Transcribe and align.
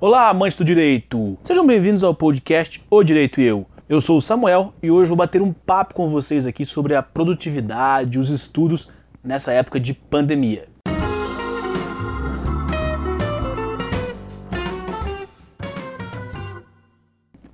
Olá, 0.00 0.28
amantes 0.28 0.56
do 0.56 0.64
direito! 0.64 1.36
Sejam 1.42 1.66
bem-vindos 1.66 2.04
ao 2.04 2.14
podcast 2.14 2.80
O 2.88 3.02
Direito 3.02 3.40
e 3.40 3.44
Eu. 3.44 3.66
Eu 3.88 4.00
sou 4.00 4.18
o 4.18 4.22
Samuel 4.22 4.72
e 4.80 4.92
hoje 4.92 5.08
vou 5.08 5.16
bater 5.16 5.42
um 5.42 5.52
papo 5.52 5.92
com 5.92 6.08
vocês 6.08 6.46
aqui 6.46 6.64
sobre 6.64 6.94
a 6.94 7.02
produtividade, 7.02 8.16
os 8.16 8.30
estudos 8.30 8.88
nessa 9.24 9.52
época 9.52 9.80
de 9.80 9.92
pandemia. 9.92 10.68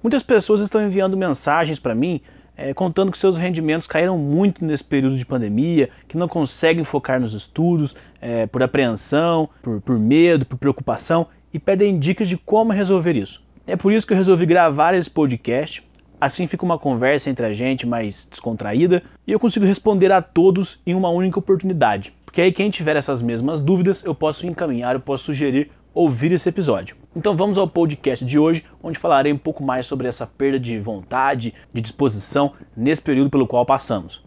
Muitas 0.03 0.23
pessoas 0.23 0.61
estão 0.61 0.87
enviando 0.87 1.17
mensagens 1.17 1.79
para 1.79 1.95
mim 1.95 2.21
é, 2.59 2.75
contando 2.75 3.11
que 3.11 3.17
seus 3.17 3.39
rendimentos 3.39 3.87
caíram 3.87 4.19
muito 4.19 4.63
nesse 4.63 4.85
período 4.85 5.17
de 5.17 5.25
pandemia, 5.25 5.89
que 6.07 6.19
não 6.19 6.29
conseguem 6.29 6.85
focar 6.85 7.19
nos 7.19 7.33
estudos 7.33 7.97
é, 8.21 8.47
por 8.47 8.63
apreensão, 8.63 9.49
por, 9.63 9.81
por 9.81 9.99
medo, 9.99 10.45
por 10.45 10.59
preocupação 10.59 11.27
e 11.55 11.59
pedem 11.61 11.97
dicas 11.97 12.29
de 12.29 12.37
como 12.37 12.73
resolver 12.73 13.15
isso. 13.15 13.41
É 13.65 13.77
por 13.77 13.93
isso 13.93 14.05
que 14.05 14.13
eu 14.13 14.17
resolvi 14.17 14.45
gravar 14.45 14.93
esse 14.93 15.09
podcast. 15.09 15.89
Assim 16.21 16.49
fica 16.49 16.65
uma 16.65 16.79
conversa 16.79 17.31
entre 17.31 17.47
a 17.47 17.53
gente 17.53 17.87
mais 17.87 18.27
descontraída 18.29 19.03
e 19.25 19.31
eu 19.31 19.39
consigo 19.39 19.65
responder 19.65 20.11
a 20.11 20.21
todos 20.21 20.81
em 20.85 20.95
uma 20.95 21.09
única 21.11 21.39
oportunidade. 21.39 22.13
Porque 22.25 22.41
aí 22.41 22.51
quem 22.51 22.71
tiver 22.71 22.97
essas 22.97 23.23
mesmas 23.23 23.61
dúvidas, 23.61 24.05
eu 24.05 24.15
posso 24.15 24.47
encaminhar, 24.47 24.95
eu 24.95 25.01
posso 25.01 25.27
sugerir 25.27 25.71
ouvir 25.95 26.33
esse 26.33 26.49
episódio. 26.49 26.97
Então 27.15 27.37
vamos 27.37 27.57
ao 27.57 27.69
podcast 27.69 28.25
de 28.25 28.37
hoje, 28.37 28.65
onde 28.83 28.99
falarei 28.99 29.33
um 29.33 29.39
pouco 29.39 29.63
mais 29.63 29.87
sobre 29.87 30.09
essa 30.09 30.27
perda 30.27 30.59
de 30.59 30.77
vontade, 30.81 31.55
de 31.73 31.81
disposição 31.81 32.53
nesse 32.77 33.01
período 33.01 33.31
pelo 33.31 33.47
qual 33.47 33.65
passamos. 33.65 34.21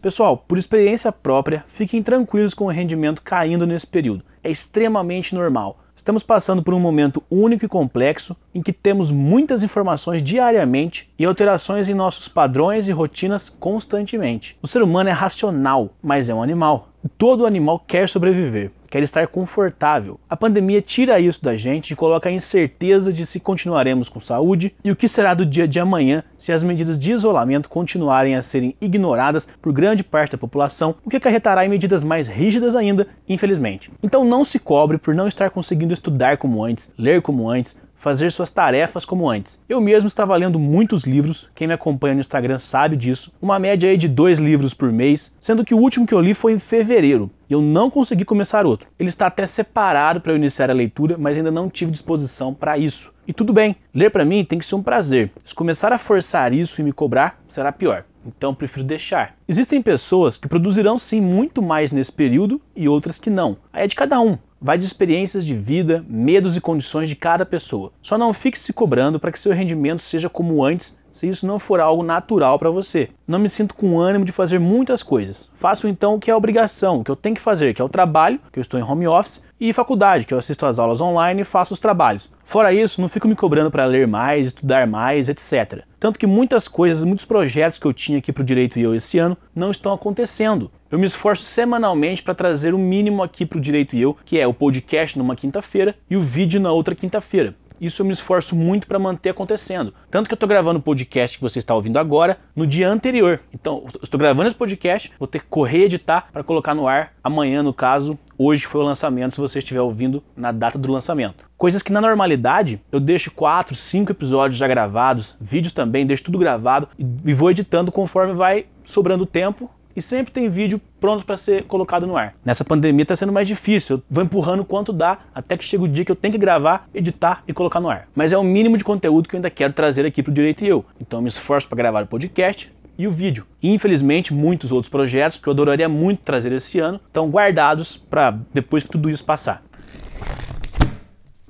Pessoal, 0.00 0.38
por 0.38 0.56
experiência 0.56 1.12
própria, 1.12 1.62
fiquem 1.68 2.02
tranquilos 2.02 2.54
com 2.54 2.64
o 2.64 2.70
rendimento 2.70 3.20
caindo 3.20 3.66
nesse 3.66 3.86
período. 3.86 4.24
É 4.42 4.50
extremamente 4.50 5.34
normal. 5.34 5.78
Estamos 5.94 6.22
passando 6.22 6.62
por 6.62 6.72
um 6.72 6.80
momento 6.80 7.22
único 7.30 7.66
e 7.66 7.68
complexo 7.68 8.34
em 8.54 8.62
que 8.62 8.72
temos 8.72 9.10
muitas 9.10 9.62
informações 9.62 10.22
diariamente 10.22 11.10
e 11.18 11.26
alterações 11.26 11.90
em 11.90 11.94
nossos 11.94 12.26
padrões 12.26 12.88
e 12.88 12.92
rotinas 12.92 13.50
constantemente. 13.50 14.56
O 14.62 14.66
ser 14.66 14.82
humano 14.82 15.10
é 15.10 15.12
racional, 15.12 15.90
mas 16.02 16.30
é 16.30 16.34
um 16.34 16.42
animal. 16.42 16.88
Todo 17.18 17.44
animal 17.44 17.84
quer 17.86 18.08
sobreviver 18.08 18.72
quer 18.90 19.02
estar 19.04 19.28
confortável. 19.28 20.18
A 20.28 20.36
pandemia 20.36 20.82
tira 20.82 21.20
isso 21.20 21.42
da 21.42 21.56
gente 21.56 21.92
e 21.92 21.96
coloca 21.96 22.28
a 22.28 22.32
incerteza 22.32 23.12
de 23.12 23.24
se 23.24 23.38
continuaremos 23.38 24.08
com 24.08 24.18
saúde 24.18 24.74
e 24.82 24.90
o 24.90 24.96
que 24.96 25.08
será 25.08 25.32
do 25.32 25.46
dia 25.46 25.68
de 25.68 25.78
amanhã 25.78 26.24
se 26.36 26.52
as 26.52 26.62
medidas 26.62 26.98
de 26.98 27.12
isolamento 27.12 27.68
continuarem 27.68 28.34
a 28.34 28.42
serem 28.42 28.74
ignoradas 28.80 29.46
por 29.62 29.72
grande 29.72 30.02
parte 30.02 30.32
da 30.32 30.38
população, 30.38 30.96
o 31.04 31.08
que 31.08 31.16
acarretará 31.16 31.64
em 31.64 31.68
medidas 31.68 32.02
mais 32.02 32.26
rígidas 32.26 32.74
ainda, 32.74 33.06
infelizmente. 33.28 33.90
Então 34.02 34.24
não 34.24 34.44
se 34.44 34.58
cobre 34.58 34.98
por 34.98 35.14
não 35.14 35.28
estar 35.28 35.50
conseguindo 35.50 35.94
estudar 35.94 36.36
como 36.36 36.64
antes, 36.64 36.92
ler 36.98 37.22
como 37.22 37.48
antes, 37.48 37.76
fazer 37.94 38.32
suas 38.32 38.48
tarefas 38.48 39.04
como 39.04 39.28
antes. 39.28 39.60
Eu 39.68 39.78
mesmo 39.78 40.08
estava 40.08 40.34
lendo 40.34 40.58
muitos 40.58 41.04
livros, 41.04 41.48
quem 41.54 41.68
me 41.68 41.74
acompanha 41.74 42.14
no 42.14 42.20
Instagram 42.20 42.56
sabe 42.56 42.96
disso, 42.96 43.30
uma 43.42 43.58
média 43.58 43.90
aí 43.90 43.96
de 43.98 44.08
dois 44.08 44.38
livros 44.38 44.72
por 44.72 44.90
mês, 44.90 45.36
sendo 45.38 45.64
que 45.64 45.74
o 45.74 45.78
último 45.78 46.06
que 46.06 46.14
eu 46.14 46.20
li 46.20 46.32
foi 46.32 46.54
em 46.54 46.58
fevereiro 46.58 47.30
e 47.50 47.52
eu 47.52 47.60
não 47.60 47.90
consegui 47.90 48.24
começar 48.24 48.64
outro. 48.64 48.88
Ele 48.96 49.08
está 49.08 49.26
até 49.26 49.44
separado 49.44 50.20
para 50.20 50.32
eu 50.32 50.36
iniciar 50.36 50.70
a 50.70 50.74
leitura, 50.74 51.18
mas 51.18 51.36
ainda 51.36 51.50
não 51.50 51.68
tive 51.68 51.90
disposição 51.90 52.54
para 52.54 52.78
isso. 52.78 53.12
E 53.26 53.32
tudo 53.32 53.52
bem, 53.52 53.74
ler 53.92 54.10
para 54.10 54.24
mim 54.24 54.44
tem 54.44 54.58
que 54.58 54.64
ser 54.64 54.76
um 54.76 54.82
prazer. 54.82 55.32
Se 55.44 55.54
começar 55.54 55.92
a 55.92 55.98
forçar 55.98 56.52
isso 56.54 56.80
e 56.80 56.84
me 56.84 56.92
cobrar, 56.92 57.40
será 57.48 57.72
pior. 57.72 58.04
Então 58.24 58.54
prefiro 58.54 58.84
deixar. 58.84 59.34
Existem 59.48 59.82
pessoas 59.82 60.38
que 60.38 60.46
produzirão 60.46 60.96
sim 60.96 61.20
muito 61.20 61.60
mais 61.60 61.90
nesse 61.90 62.12
período 62.12 62.60
e 62.76 62.88
outras 62.88 63.18
que 63.18 63.30
não. 63.30 63.56
Aí 63.72 63.84
é 63.84 63.86
de 63.88 63.96
cada 63.96 64.20
um 64.20 64.38
vai 64.60 64.76
de 64.76 64.84
experiências 64.84 65.44
de 65.44 65.56
vida, 65.56 66.04
medos 66.06 66.56
e 66.56 66.60
condições 66.60 67.08
de 67.08 67.16
cada 67.16 67.46
pessoa. 67.46 67.92
Só 68.02 68.18
não 68.18 68.34
fique 68.34 68.58
se 68.58 68.72
cobrando 68.72 69.18
para 69.18 69.32
que 69.32 69.40
seu 69.40 69.52
rendimento 69.52 70.02
seja 70.02 70.28
como 70.28 70.62
antes, 70.62 70.98
se 71.12 71.28
isso 71.28 71.46
não 71.46 71.58
for 71.58 71.80
algo 71.80 72.02
natural 72.02 72.58
para 72.58 72.70
você. 72.70 73.08
Não 73.26 73.38
me 73.38 73.48
sinto 73.48 73.74
com 73.74 73.98
ânimo 74.00 74.24
de 74.24 74.32
fazer 74.32 74.58
muitas 74.58 75.02
coisas. 75.02 75.48
Faço 75.54 75.88
então 75.88 76.14
o 76.14 76.18
que 76.18 76.30
é 76.30 76.34
obrigação, 76.34 77.00
o 77.00 77.04
que 77.04 77.10
eu 77.10 77.16
tenho 77.16 77.34
que 77.34 77.40
fazer, 77.40 77.74
que 77.74 77.82
é 77.82 77.84
o 77.84 77.88
trabalho, 77.88 78.40
que 78.52 78.58
eu 78.58 78.62
estou 78.62 78.78
em 78.78 78.82
home 78.82 79.06
office, 79.06 79.42
e 79.60 79.74
faculdade, 79.74 80.24
que 80.24 80.32
eu 80.32 80.38
assisto 80.38 80.64
às 80.64 80.78
aulas 80.78 81.02
online 81.02 81.42
e 81.42 81.44
faço 81.44 81.74
os 81.74 81.80
trabalhos. 81.80 82.30
Fora 82.44 82.72
isso, 82.72 83.00
não 83.00 83.08
fico 83.08 83.28
me 83.28 83.36
cobrando 83.36 83.70
para 83.70 83.84
ler 83.84 84.06
mais, 84.06 84.46
estudar 84.46 84.86
mais, 84.86 85.28
etc. 85.28 85.84
Tanto 86.00 86.18
que 86.18 86.26
muitas 86.26 86.66
coisas, 86.66 87.04
muitos 87.04 87.26
projetos 87.26 87.78
que 87.78 87.86
eu 87.86 87.92
tinha 87.92 88.18
aqui 88.18 88.32
para 88.32 88.40
o 88.40 88.44
Direito 88.44 88.78
e 88.78 88.82
eu 88.82 88.94
esse 88.94 89.18
ano 89.18 89.36
não 89.54 89.70
estão 89.70 89.92
acontecendo. 89.92 90.70
Eu 90.90 90.98
me 90.98 91.06
esforço 91.06 91.44
semanalmente 91.44 92.22
para 92.22 92.34
trazer 92.34 92.72
o 92.72 92.78
mínimo 92.78 93.22
aqui 93.22 93.44
para 93.44 93.58
o 93.58 93.60
Direito 93.60 93.94
e 93.94 94.00
Eu, 94.00 94.16
que 94.24 94.40
é 94.40 94.46
o 94.46 94.54
podcast 94.54 95.18
numa 95.18 95.36
quinta-feira 95.36 95.94
e 96.08 96.16
o 96.16 96.22
vídeo 96.22 96.58
na 96.58 96.72
outra 96.72 96.94
quinta-feira. 96.94 97.54
Isso 97.80 98.02
eu 98.02 98.06
me 98.06 98.12
esforço 98.12 98.54
muito 98.54 98.86
para 98.86 98.98
manter 98.98 99.30
acontecendo. 99.30 99.94
Tanto 100.10 100.28
que 100.28 100.34
eu 100.34 100.36
estou 100.36 100.48
gravando 100.48 100.78
o 100.78 100.82
podcast 100.82 101.38
que 101.38 101.42
você 101.42 101.58
está 101.58 101.74
ouvindo 101.74 101.98
agora 101.98 102.38
no 102.54 102.66
dia 102.66 102.88
anterior. 102.88 103.40
Então, 103.54 103.84
estou 104.02 104.18
gravando 104.18 104.48
esse 104.48 104.56
podcast, 104.56 105.10
vou 105.18 105.26
ter 105.26 105.38
que 105.38 105.46
correr 105.46 105.84
editar 105.84 106.28
para 106.30 106.44
colocar 106.44 106.74
no 106.74 106.86
ar 106.86 107.14
amanhã, 107.24 107.62
no 107.62 107.72
caso. 107.72 108.18
Hoje 108.36 108.66
foi 108.66 108.82
o 108.82 108.84
lançamento, 108.84 109.34
se 109.34 109.40
você 109.40 109.58
estiver 109.58 109.80
ouvindo 109.80 110.22
na 110.36 110.52
data 110.52 110.78
do 110.78 110.92
lançamento. 110.92 111.44
Coisas 111.56 111.82
que 111.82 111.92
na 111.92 112.00
normalidade 112.00 112.80
eu 112.92 113.00
deixo 113.00 113.30
4, 113.30 113.74
5 113.74 114.12
episódios 114.12 114.58
já 114.58 114.68
gravados, 114.68 115.34
vídeos 115.40 115.72
também, 115.72 116.06
deixo 116.06 116.24
tudo 116.24 116.38
gravado 116.38 116.88
e 116.98 117.34
vou 117.34 117.50
editando 117.50 117.90
conforme 117.90 118.34
vai 118.34 118.66
sobrando 118.84 119.24
tempo 119.24 119.70
e 119.94 120.02
sempre 120.02 120.32
tem 120.32 120.48
vídeo 120.48 120.80
pronto 120.98 121.24
para 121.24 121.36
ser 121.36 121.64
colocado 121.64 122.06
no 122.06 122.16
ar. 122.16 122.34
Nessa 122.44 122.64
pandemia 122.64 123.02
está 123.02 123.16
sendo 123.16 123.32
mais 123.32 123.48
difícil, 123.48 123.96
eu 123.96 124.02
vou 124.10 124.24
empurrando 124.24 124.64
quanto 124.64 124.92
dá 124.92 125.18
até 125.34 125.56
que 125.56 125.64
chega 125.64 125.84
o 125.84 125.88
dia 125.88 126.04
que 126.04 126.12
eu 126.12 126.16
tenho 126.16 126.32
que 126.32 126.38
gravar, 126.38 126.88
editar 126.94 127.42
e 127.46 127.52
colocar 127.52 127.80
no 127.80 127.88
ar. 127.88 128.08
Mas 128.14 128.32
é 128.32 128.38
o 128.38 128.44
mínimo 128.44 128.76
de 128.76 128.84
conteúdo 128.84 129.28
que 129.28 129.34
eu 129.34 129.38
ainda 129.38 129.50
quero 129.50 129.72
trazer 129.72 130.04
aqui 130.06 130.22
para 130.22 130.30
o 130.30 130.34
Direito 130.34 130.64
e 130.64 130.68
Eu. 130.68 130.84
Então 131.00 131.18
eu 131.18 131.22
me 131.22 131.28
esforço 131.28 131.68
para 131.68 131.76
gravar 131.76 132.04
o 132.04 132.06
podcast 132.06 132.72
e 133.00 133.06
o 133.06 133.10
vídeo. 133.10 133.46
E, 133.62 133.72
infelizmente, 133.72 134.34
muitos 134.34 134.70
outros 134.70 134.90
projetos 134.90 135.38
que 135.38 135.48
eu 135.48 135.52
adoraria 135.52 135.88
muito 135.88 136.20
trazer 136.20 136.52
esse 136.52 136.78
ano 136.78 137.00
estão 137.06 137.30
guardados 137.30 137.96
para 137.96 138.38
depois 138.52 138.82
que 138.82 138.90
tudo 138.90 139.08
isso 139.08 139.24
passar. 139.24 139.62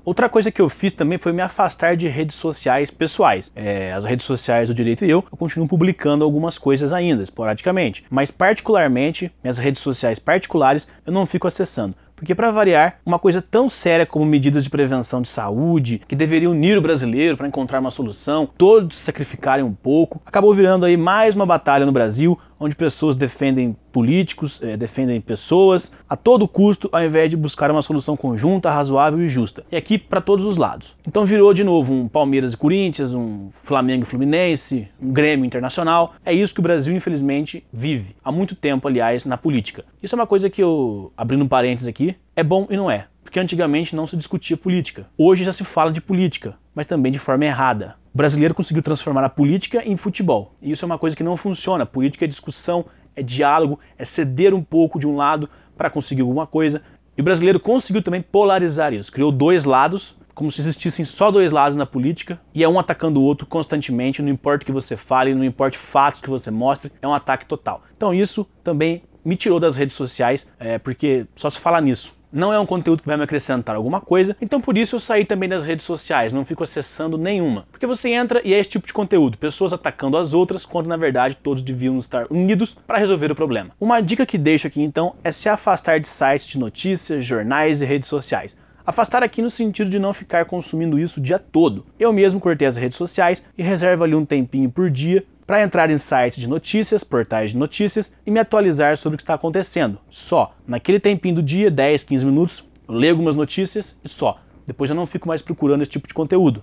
Outra 0.04 0.28
coisa 0.28 0.50
que 0.50 0.60
eu 0.60 0.68
fiz 0.68 0.92
também 0.92 1.18
foi 1.18 1.32
me 1.32 1.42
afastar 1.42 1.96
de 1.96 2.08
redes 2.08 2.36
sociais 2.36 2.90
pessoais. 2.90 3.52
É, 3.54 3.92
as 3.92 4.04
redes 4.04 4.24
sociais 4.24 4.68
do 4.68 4.74
Direito 4.74 5.04
e 5.04 5.10
eu, 5.10 5.24
eu 5.30 5.38
continuo 5.38 5.68
publicando 5.68 6.24
algumas 6.24 6.56
coisas 6.56 6.92
ainda, 6.92 7.22
esporadicamente. 7.22 8.04
Mas, 8.08 8.30
particularmente, 8.30 9.30
minhas 9.42 9.58
redes 9.58 9.82
sociais 9.82 10.18
particulares, 10.18 10.88
eu 11.06 11.12
não 11.12 11.26
fico 11.26 11.46
acessando. 11.46 11.94
Porque, 12.20 12.34
para 12.34 12.50
variar, 12.50 12.98
uma 13.04 13.18
coisa 13.18 13.40
tão 13.40 13.66
séria 13.66 14.04
como 14.04 14.26
medidas 14.26 14.62
de 14.62 14.68
prevenção 14.68 15.22
de 15.22 15.28
saúde, 15.30 16.02
que 16.06 16.14
deveria 16.14 16.50
unir 16.50 16.76
o 16.76 16.82
brasileiro 16.82 17.34
para 17.34 17.48
encontrar 17.48 17.80
uma 17.80 17.90
solução, 17.90 18.46
todos 18.58 18.98
sacrificarem 18.98 19.64
um 19.64 19.72
pouco, 19.72 20.20
acabou 20.26 20.52
virando 20.52 20.84
aí 20.84 20.98
mais 20.98 21.34
uma 21.34 21.46
batalha 21.46 21.86
no 21.86 21.92
Brasil, 21.92 22.38
onde 22.60 22.76
pessoas 22.76 23.16
defendem 23.16 23.74
políticos, 23.90 24.60
é, 24.62 24.76
defendem 24.76 25.18
pessoas 25.20 25.90
a 26.06 26.14
todo 26.14 26.46
custo, 26.46 26.90
ao 26.92 27.02
invés 27.02 27.30
de 27.30 27.36
buscar 27.36 27.70
uma 27.70 27.80
solução 27.80 28.16
conjunta, 28.16 28.70
razoável 28.70 29.20
e 29.20 29.28
justa. 29.28 29.64
E 29.72 29.76
aqui 29.76 29.96
para 29.96 30.20
todos 30.20 30.44
os 30.44 30.58
lados. 30.58 30.94
Então 31.06 31.24
virou 31.24 31.54
de 31.54 31.64
novo 31.64 31.94
um 31.94 32.06
Palmeiras 32.06 32.52
e 32.52 32.56
Corinthians, 32.56 33.14
um 33.14 33.48
Flamengo 33.64 34.02
e 34.02 34.06
Fluminense, 34.06 34.86
um 35.00 35.10
Grêmio 35.10 35.46
Internacional. 35.46 36.14
É 36.24 36.34
isso 36.34 36.52
que 36.52 36.60
o 36.60 36.62
Brasil, 36.62 36.94
infelizmente, 36.94 37.64
vive. 37.72 38.14
Há 38.22 38.30
muito 38.30 38.54
tempo, 38.54 38.86
aliás, 38.86 39.24
na 39.24 39.38
política. 39.38 39.84
Isso 40.02 40.14
é 40.14 40.18
uma 40.18 40.26
coisa 40.26 40.50
que 40.50 40.62
eu, 40.62 41.12
abrindo 41.16 41.42
um 41.42 41.48
parênteses 41.48 41.88
aqui, 41.88 42.14
é 42.36 42.42
bom 42.42 42.66
e 42.68 42.76
não 42.76 42.90
é. 42.90 43.06
Porque 43.24 43.38
antigamente 43.38 43.94
não 43.94 44.06
se 44.06 44.16
discutia 44.16 44.56
política. 44.56 45.06
Hoje 45.16 45.44
já 45.44 45.52
se 45.52 45.64
fala 45.64 45.92
de 45.92 46.00
política, 46.00 46.56
mas 46.74 46.86
também 46.86 47.12
de 47.12 47.18
forma 47.18 47.44
errada. 47.44 47.94
O 48.12 48.16
brasileiro 48.16 48.54
conseguiu 48.54 48.82
transformar 48.82 49.22
a 49.22 49.28
política 49.28 49.86
em 49.86 49.96
futebol. 49.96 50.52
E 50.60 50.72
isso 50.72 50.84
é 50.84 50.86
uma 50.86 50.98
coisa 50.98 51.16
que 51.16 51.22
não 51.22 51.36
funciona. 51.36 51.86
Política 51.86 52.24
é 52.24 52.28
discussão, 52.28 52.84
é 53.14 53.22
diálogo, 53.22 53.78
é 53.96 54.04
ceder 54.04 54.52
um 54.52 54.62
pouco 54.62 54.98
de 54.98 55.06
um 55.06 55.14
lado 55.14 55.48
para 55.76 55.88
conseguir 55.88 56.22
alguma 56.22 56.44
coisa. 56.44 56.82
E 57.16 57.20
o 57.20 57.24
brasileiro 57.24 57.60
conseguiu 57.60 58.02
também 58.02 58.20
polarizar 58.20 58.92
isso. 58.92 59.12
Criou 59.12 59.30
dois 59.30 59.64
lados, 59.64 60.16
como 60.34 60.50
se 60.50 60.60
existissem 60.60 61.04
só 61.04 61.30
dois 61.30 61.52
lados 61.52 61.76
na 61.76 61.86
política, 61.86 62.40
e 62.52 62.64
é 62.64 62.68
um 62.68 62.80
atacando 62.80 63.20
o 63.20 63.22
outro 63.22 63.46
constantemente, 63.46 64.22
não 64.22 64.28
importa 64.28 64.64
o 64.64 64.66
que 64.66 64.72
você 64.72 64.96
fale, 64.96 65.34
não 65.34 65.44
importa 65.44 65.78
fatos 65.78 66.20
que 66.20 66.30
você 66.30 66.50
mostre, 66.50 66.90
é 67.00 67.06
um 67.06 67.14
ataque 67.14 67.46
total. 67.46 67.82
Então 67.96 68.12
isso 68.12 68.44
também 68.64 69.02
me 69.24 69.36
tirou 69.36 69.60
das 69.60 69.76
redes 69.76 69.94
sociais, 69.94 70.46
é, 70.58 70.78
porque 70.78 71.26
só 71.34 71.50
se 71.50 71.58
fala 71.58 71.80
nisso 71.80 72.20
não 72.32 72.52
é 72.52 72.58
um 72.58 72.66
conteúdo 72.66 73.02
que 73.02 73.08
vai 73.08 73.16
me 73.16 73.24
acrescentar 73.24 73.74
alguma 73.74 74.00
coisa, 74.00 74.36
então 74.40 74.60
por 74.60 74.78
isso 74.78 74.96
eu 74.96 75.00
saí 75.00 75.24
também 75.24 75.48
das 75.48 75.64
redes 75.64 75.84
sociais, 75.84 76.32
não 76.32 76.44
fico 76.44 76.62
acessando 76.62 77.18
nenhuma. 77.18 77.66
Porque 77.70 77.86
você 77.86 78.10
entra 78.10 78.40
e 78.44 78.54
é 78.54 78.58
esse 78.58 78.70
tipo 78.70 78.86
de 78.86 78.92
conteúdo, 78.92 79.38
pessoas 79.38 79.72
atacando 79.72 80.16
as 80.16 80.32
outras, 80.32 80.64
quando 80.64 80.86
na 80.86 80.96
verdade 80.96 81.36
todos 81.36 81.62
deviam 81.62 81.98
estar 81.98 82.26
unidos 82.30 82.76
para 82.86 82.98
resolver 82.98 83.32
o 83.32 83.34
problema. 83.34 83.70
Uma 83.80 84.00
dica 84.00 84.24
que 84.24 84.38
deixo 84.38 84.66
aqui 84.66 84.80
então 84.80 85.14
é 85.24 85.32
se 85.32 85.48
afastar 85.48 85.98
de 85.98 86.08
sites 86.08 86.46
de 86.46 86.58
notícias, 86.58 87.24
jornais 87.24 87.82
e 87.82 87.84
redes 87.84 88.08
sociais. 88.08 88.56
Afastar 88.86 89.22
aqui 89.22 89.42
no 89.42 89.50
sentido 89.50 89.90
de 89.90 89.98
não 89.98 90.12
ficar 90.12 90.44
consumindo 90.46 90.98
isso 90.98 91.20
o 91.20 91.22
dia 91.22 91.38
todo. 91.38 91.86
Eu 91.98 92.12
mesmo 92.12 92.40
cortei 92.40 92.66
as 92.66 92.76
redes 92.76 92.96
sociais 92.96 93.44
e 93.56 93.62
reservo 93.62 94.04
ali 94.04 94.14
um 94.14 94.24
tempinho 94.24 94.70
por 94.70 94.90
dia 94.90 95.24
para 95.50 95.64
entrar 95.64 95.90
em 95.90 95.98
sites 95.98 96.38
de 96.38 96.48
notícias, 96.48 97.02
portais 97.02 97.50
de 97.50 97.56
notícias 97.56 98.12
e 98.24 98.30
me 98.30 98.38
atualizar 98.38 98.96
sobre 98.96 99.14
o 99.14 99.16
que 99.16 99.24
está 99.24 99.34
acontecendo. 99.34 99.98
Só 100.08 100.54
naquele 100.64 101.00
tempinho 101.00 101.34
do 101.34 101.42
dia, 101.42 101.68
10, 101.68 102.04
15 102.04 102.24
minutos, 102.24 102.64
eu 102.86 102.94
leio 102.94 103.14
algumas 103.14 103.34
notícias 103.34 103.96
e 104.04 104.08
só. 104.08 104.38
Depois 104.64 104.90
eu 104.90 104.94
não 104.94 105.08
fico 105.08 105.26
mais 105.26 105.42
procurando 105.42 105.82
esse 105.82 105.90
tipo 105.90 106.06
de 106.06 106.14
conteúdo. 106.14 106.62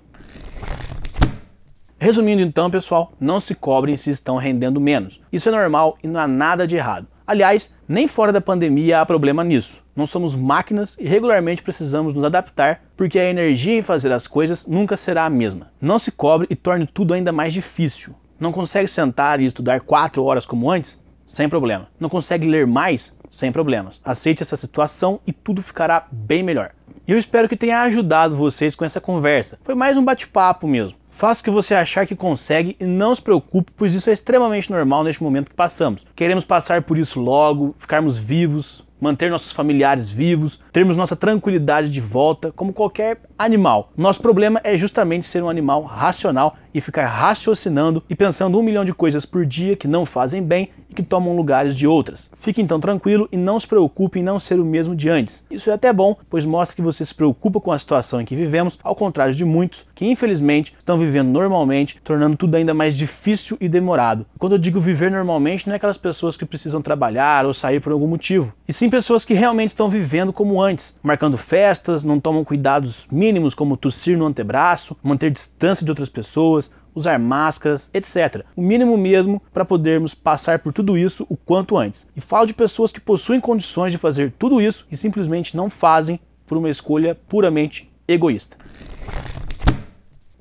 Resumindo 2.00 2.42
então, 2.42 2.72
pessoal, 2.72 3.12
não 3.20 3.42
se 3.42 3.54
cobrem 3.56 3.98
se 3.98 4.10
estão 4.10 4.38
rendendo 4.38 4.80
menos. 4.80 5.20
Isso 5.34 5.50
é 5.50 5.52
normal 5.52 5.98
e 6.02 6.08
não 6.08 6.22
há 6.22 6.26
nada 6.26 6.66
de 6.66 6.78
errado. 6.78 7.08
Aliás, 7.28 7.74
nem 7.90 8.08
fora 8.08 8.32
da 8.32 8.40
pandemia 8.40 9.02
há 9.02 9.06
problema 9.06 9.44
nisso. 9.44 9.84
Não 9.94 10.06
somos 10.06 10.34
máquinas 10.34 10.96
e 10.98 11.06
regularmente 11.06 11.62
precisamos 11.62 12.14
nos 12.14 12.24
adaptar, 12.24 12.84
porque 12.96 13.20
a 13.20 13.30
energia 13.30 13.78
em 13.78 13.82
fazer 13.82 14.14
as 14.14 14.28
coisas 14.28 14.66
nunca 14.66 14.96
será 14.96 15.26
a 15.26 15.30
mesma. 15.30 15.74
Não 15.82 16.00
se 16.00 16.10
cobre 16.10 16.48
e 16.50 16.56
torne 16.56 16.88
tudo 16.88 17.14
ainda 17.14 17.34
mais 17.34 17.54
difícil. 17.54 18.16
Não 18.40 18.52
consegue 18.52 18.88
sentar 18.88 19.40
e 19.40 19.46
estudar 19.46 19.82
4 19.82 20.24
horas 20.24 20.46
como 20.46 20.70
antes? 20.70 21.02
Sem 21.26 21.50
problema. 21.50 21.88
Não 22.00 22.08
consegue 22.08 22.48
ler 22.48 22.68
mais? 22.68 23.18
Sem 23.30 23.52
problemas. 23.52 24.00
Aceite 24.06 24.44
essa 24.44 24.56
situação 24.56 25.20
e 25.26 25.34
tudo 25.34 25.62
ficará 25.62 26.06
bem 26.12 26.44
melhor. 26.44 26.72
E 27.08 27.12
eu 27.12 27.18
espero 27.18 27.50
que 27.50 27.58
tenha 27.58 27.82
ajudado 27.82 28.36
vocês 28.36 28.76
com 28.76 28.86
essa 28.86 29.02
conversa. 29.02 29.58
Foi 29.64 29.74
mais 29.74 29.98
um 29.98 30.06
bate-papo 30.06 30.68
mesmo. 30.68 30.98
Faça 31.10 31.42
o 31.42 31.44
que 31.46 31.50
você 31.50 31.74
achar 31.74 32.06
que 32.06 32.16
consegue 32.16 32.78
e 32.80 32.86
não 32.86 33.16
se 33.16 33.22
preocupe, 33.24 33.72
pois 33.76 33.96
isso 33.96 34.10
é 34.10 34.14
extremamente 34.14 34.72
normal 34.72 35.04
neste 35.04 35.24
momento 35.24 35.50
que 35.50 35.56
passamos. 35.56 36.06
Queremos 36.16 36.46
passar 36.46 36.84
por 36.84 36.96
isso 36.96 37.20
logo, 37.20 37.74
ficarmos 37.80 38.20
vivos, 38.20 38.84
manter 39.00 39.30
nossos 39.30 39.54
familiares 39.54 40.10
vivos, 40.10 40.60
termos 40.72 40.98
nossa 40.98 41.16
tranquilidade 41.16 41.90
de 41.90 42.02
volta, 42.02 42.52
como 42.52 42.74
qualquer 42.74 43.22
animal. 43.38 43.92
Nosso 43.96 44.22
problema 44.22 44.60
é 44.64 44.78
justamente 44.78 45.26
ser 45.26 45.44
um 45.44 45.50
animal 45.50 45.84
racional 45.84 46.58
e 46.74 46.82
ficar 46.82 47.08
raciocinando 47.08 48.04
e 48.10 48.16
pensando 48.16 48.60
um 48.60 48.64
milhão 48.64 48.86
de 48.86 48.94
coisas 48.94 49.26
por 49.26 49.46
dia 49.46 49.76
que 49.76 49.88
não 49.88 50.06
fazem 50.06 50.44
bem 50.44 50.70
e 50.90 50.94
que 50.94 51.02
tomam 51.02 51.36
lugares 51.36 51.76
de 51.76 51.88
outras. 51.88 52.30
Fique 52.38 52.62
então 52.62 52.80
tranquilo 52.80 53.28
e 53.32 53.38
não 53.38 53.60
se 53.60 53.68
preocupe 53.68 54.20
em 54.20 54.24
não 54.24 54.40
ser 54.40 54.60
o 54.60 54.66
mesmo 54.66 54.96
de 54.96 55.10
antes. 55.10 55.44
Isso 55.50 55.70
é 55.70 55.74
até 55.74 55.92
bom, 55.92 56.16
pois 56.30 56.46
mostra 56.46 56.76
que 56.76 56.82
você 56.82 57.04
se 57.04 57.16
preocupa 57.16 57.60
com 57.60 57.72
a 57.72 57.80
situação 57.80 58.22
em 58.22 58.26
que 58.26 58.36
vivemos, 58.36 58.78
ao 58.84 58.96
contrário 58.96 59.34
de 59.34 59.44
muitos 59.44 59.86
que 59.96 60.06
infelizmente 60.06 60.74
estão 60.78 61.00
vivendo 61.00 61.30
normalmente, 61.30 62.00
tornando 62.04 62.38
tudo 62.38 62.56
ainda 62.56 62.74
mais 62.74 62.96
difícil 62.96 63.58
e 63.60 63.68
demorado. 63.68 64.26
Quando 64.38 64.54
eu 64.54 64.60
digo 64.60 64.80
viver 64.80 65.10
normalmente, 65.10 65.66
não 65.66 65.74
é 65.74 65.78
aquelas 65.78 65.98
pessoas 65.98 66.38
que 66.38 66.46
precisam 66.46 66.82
trabalhar 66.82 67.46
ou 67.46 67.54
sair 67.54 67.80
por 67.80 67.92
algum 67.92 68.08
motivo, 68.08 68.54
e 68.68 68.74
sim 68.88 68.90
pessoas 68.90 69.26
que 69.26 69.34
realmente 69.34 69.70
estão 69.70 69.90
vivendo 69.90 70.32
como 70.32 70.62
antes, 70.62 70.98
marcando 71.04 71.38
festas, 71.38 72.06
não 72.06 72.22
tomam 72.22 72.46
cuidados 72.46 73.06
mínimos 73.12 73.54
como 73.54 73.76
tossir 73.76 74.18
no 74.18 74.26
antebraço, 74.26 74.96
manter 75.04 75.30
distância 75.30 75.84
de 75.84 75.92
outras 75.92 76.08
pessoas, 76.08 76.72
usar 76.96 77.20
máscaras, 77.20 77.90
etc. 77.94 78.46
O 78.56 78.62
mínimo 78.62 78.98
mesmo 78.98 79.42
para 79.54 79.66
podermos 79.66 80.16
passar 80.16 80.60
por 80.60 80.72
tudo 80.72 80.98
isso 80.98 81.28
o 81.30 81.36
quanto 81.36 81.78
antes. 81.78 82.08
E 82.16 82.22
falo 82.22 82.46
de 82.46 82.54
pessoas 82.54 82.92
que 82.92 83.02
possuem 83.02 83.42
condições 83.42 83.92
de 83.92 83.98
fazer 83.98 84.34
tudo 84.40 84.62
isso 84.62 84.88
e 84.90 84.96
simplesmente 84.96 85.58
não 85.58 85.70
fazem 85.70 86.18
por 86.46 86.58
uma 86.58 86.70
escolha 86.70 87.14
puramente 87.28 87.92
egoísta. 88.08 88.56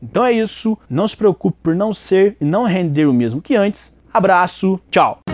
Então 0.01 0.25
é 0.25 0.33
isso, 0.33 0.79
não 0.89 1.09
se 1.09 1.17
preocupe 1.17 1.59
por 1.63 1.75
não 1.75 1.93
ser 1.93 2.37
e 2.41 2.45
não 2.45 2.63
render 2.63 3.07
o 3.07 3.13
mesmo 3.13 3.43
que 3.43 3.57
antes. 3.57 3.93
Abraço, 4.15 4.81
tchau! 4.89 5.26